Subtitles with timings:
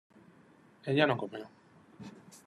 [0.89, 1.47] ella no comió